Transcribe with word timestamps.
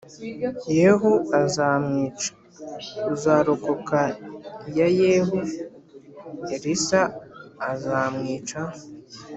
Yehu 0.81 1.13
azamwica, 1.41 2.27
uzarokoka 3.13 3.99
iya 4.69 4.87
Yehu, 4.99 5.39
Elisa 6.55 7.01
azamwica 7.71 8.61